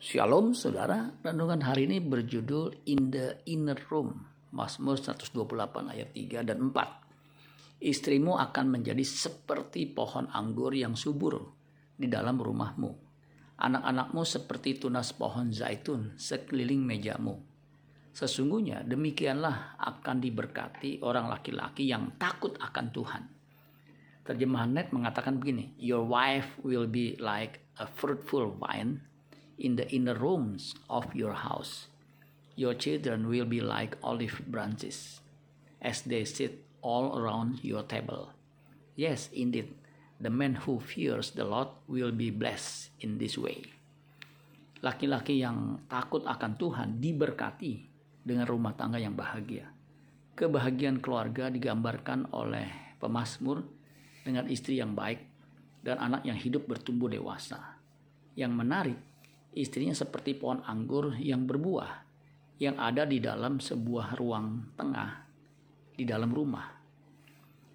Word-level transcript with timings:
Shalom 0.00 0.56
saudara, 0.56 1.12
renungan 1.20 1.60
hari 1.60 1.84
ini 1.84 2.00
berjudul 2.00 2.88
In 2.88 3.12
the 3.12 3.36
Inner 3.52 3.76
Room, 3.92 4.16
Mazmur 4.48 4.96
128 4.96 5.36
ayat 5.92 6.16
3 6.16 6.40
dan 6.40 6.72
4. 6.72 7.84
Istrimu 7.84 8.32
akan 8.40 8.80
menjadi 8.80 9.04
seperti 9.04 9.84
pohon 9.92 10.24
anggur 10.32 10.72
yang 10.72 10.96
subur 10.96 11.36
di 12.00 12.08
dalam 12.08 12.40
rumahmu. 12.40 12.90
Anak-anakmu 13.60 14.24
seperti 14.24 14.80
tunas 14.80 15.12
pohon 15.12 15.52
zaitun 15.52 16.16
sekeliling 16.16 16.80
mejamu. 16.80 17.36
Sesungguhnya 18.16 18.80
demikianlah 18.80 19.76
akan 19.76 20.16
diberkati 20.16 21.04
orang 21.04 21.28
laki-laki 21.28 21.92
yang 21.92 22.16
takut 22.16 22.56
akan 22.56 22.88
Tuhan. 22.88 23.22
Terjemahan 24.24 24.72
net 24.72 24.96
mengatakan 24.96 25.36
begini, 25.36 25.76
Your 25.76 26.08
wife 26.08 26.56
will 26.64 26.88
be 26.88 27.20
like 27.20 27.60
a 27.76 27.84
fruitful 27.84 28.56
vine 28.56 29.09
in 29.60 29.76
the 29.76 29.86
inner 29.92 30.16
rooms 30.16 30.74
of 30.88 31.12
your 31.12 31.36
house. 31.36 31.86
Your 32.56 32.72
children 32.74 33.28
will 33.28 33.46
be 33.46 33.60
like 33.60 34.00
olive 34.00 34.40
branches 34.48 35.20
as 35.80 36.02
they 36.02 36.24
sit 36.24 36.64
all 36.80 37.16
around 37.20 37.60
your 37.60 37.84
table. 37.84 38.32
Yes, 38.96 39.28
indeed, 39.32 39.72
the 40.20 40.32
man 40.32 40.64
who 40.64 40.80
fears 40.80 41.32
the 41.32 41.44
Lord 41.44 41.68
will 41.88 42.12
be 42.12 42.28
blessed 42.32 42.92
in 43.00 43.16
this 43.16 43.36
way. 43.40 43.64
Laki-laki 44.80 45.40
yang 45.40 45.84
takut 45.88 46.24
akan 46.24 46.56
Tuhan 46.56 46.88
diberkati 47.00 47.84
dengan 48.24 48.48
rumah 48.48 48.72
tangga 48.72 48.96
yang 48.96 49.12
bahagia. 49.12 49.68
Kebahagiaan 50.36 51.04
keluarga 51.04 51.52
digambarkan 51.52 52.32
oleh 52.32 52.96
pemazmur 52.96 53.60
dengan 54.24 54.48
istri 54.48 54.80
yang 54.80 54.96
baik 54.96 55.20
dan 55.84 56.00
anak 56.00 56.24
yang 56.24 56.36
hidup 56.36 56.64
bertumbuh 56.64 57.12
dewasa. 57.12 57.76
Yang 58.36 58.52
menarik, 58.56 58.98
Istrinya 59.50 59.94
seperti 59.94 60.38
pohon 60.38 60.62
anggur 60.62 61.18
yang 61.18 61.46
berbuah 61.46 62.10
yang 62.60 62.76
ada 62.76 63.08
di 63.08 63.18
dalam 63.18 63.56
sebuah 63.56 64.20
ruang 64.20 64.76
tengah 64.76 65.30
di 65.96 66.04
dalam 66.04 66.28
rumah. 66.30 66.68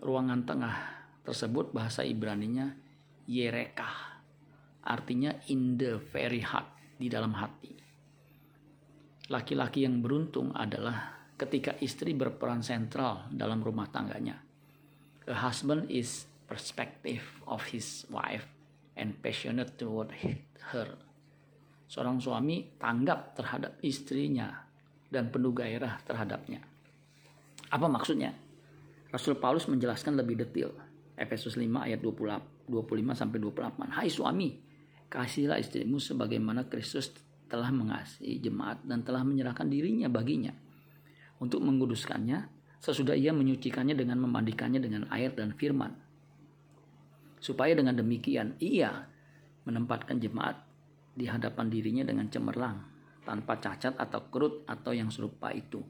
Ruangan 0.00 0.44
tengah 0.44 0.76
tersebut 1.24 1.72
bahasa 1.72 2.04
Ibraninya 2.04 2.76
Yereka, 3.26 3.88
artinya 4.84 5.32
in 5.50 5.80
the 5.80 5.98
very 6.12 6.44
heart, 6.44 6.68
di 6.96 7.08
dalam 7.10 7.34
hati. 7.36 7.72
Laki-laki 9.32 9.82
yang 9.82 10.00
beruntung 10.00 10.54
adalah 10.54 11.26
ketika 11.36 11.76
istri 11.82 12.14
berperan 12.14 12.62
sentral 12.62 13.26
dalam 13.28 13.60
rumah 13.60 13.90
tangganya. 13.90 14.38
A 15.26 15.34
husband 15.34 15.90
is 15.90 16.30
perspective 16.46 17.26
of 17.50 17.66
his 17.68 18.06
wife 18.08 18.46
and 18.94 19.18
passionate 19.20 19.74
toward 19.76 20.14
her 20.70 20.94
seorang 21.96 22.20
suami 22.20 22.76
tanggap 22.76 23.32
terhadap 23.40 23.80
istrinya 23.80 24.52
dan 25.08 25.32
penuh 25.32 25.56
gairah 25.56 25.96
terhadapnya. 26.04 26.60
Apa 27.72 27.88
maksudnya? 27.88 28.36
Rasul 29.08 29.40
Paulus 29.40 29.64
menjelaskan 29.64 30.12
lebih 30.20 30.36
detail. 30.36 30.76
Efesus 31.16 31.56
5 31.56 31.64
ayat 31.88 32.04
25 32.04 32.68
sampai 33.16 33.40
28. 33.40 33.96
Hai 33.96 34.12
suami, 34.12 34.52
kasihilah 35.08 35.56
istrimu 35.56 35.96
sebagaimana 35.96 36.68
Kristus 36.68 37.16
telah 37.48 37.72
mengasihi 37.72 38.44
jemaat 38.44 38.84
dan 38.84 39.00
telah 39.00 39.24
menyerahkan 39.24 39.64
dirinya 39.64 40.12
baginya 40.12 40.52
untuk 41.40 41.64
menguduskannya 41.64 42.52
sesudah 42.76 43.16
ia 43.16 43.32
menyucikannya 43.32 43.96
dengan 43.96 44.20
memandikannya 44.20 44.84
dengan 44.84 45.08
air 45.08 45.32
dan 45.32 45.56
firman. 45.56 45.96
Supaya 47.40 47.72
dengan 47.72 47.96
demikian 47.96 48.60
ia 48.60 49.08
menempatkan 49.64 50.20
jemaat 50.20 50.60
di 51.16 51.24
hadapan 51.24 51.72
dirinya 51.72 52.04
dengan 52.04 52.28
cemerlang, 52.28 52.78
tanpa 53.24 53.56
cacat 53.56 53.96
atau 53.96 54.28
kerut 54.28 54.68
atau 54.68 54.92
yang 54.92 55.08
serupa 55.08 55.48
itu. 55.50 55.80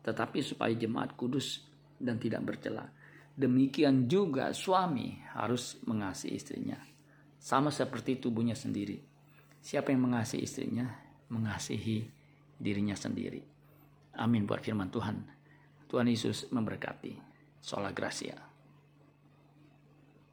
Tetapi 0.00 0.38
supaya 0.38 0.70
jemaat 0.78 1.18
kudus 1.18 1.66
dan 1.98 2.22
tidak 2.22 2.46
bercela. 2.46 2.86
Demikian 3.34 4.06
juga 4.06 4.54
suami 4.54 5.18
harus 5.34 5.82
mengasihi 5.82 6.38
istrinya. 6.38 6.78
Sama 7.34 7.74
seperti 7.74 8.22
tubuhnya 8.22 8.54
sendiri. 8.54 9.02
Siapa 9.58 9.90
yang 9.90 10.06
mengasihi 10.06 10.46
istrinya, 10.46 10.86
mengasihi 11.34 12.06
dirinya 12.54 12.94
sendiri. 12.94 13.42
Amin 14.14 14.46
buat 14.46 14.62
firman 14.62 14.88
Tuhan. 14.94 15.18
Tuhan 15.90 16.06
Yesus 16.06 16.46
memberkati. 16.54 17.34
Sola 17.58 17.90
Gracia. 17.90 18.53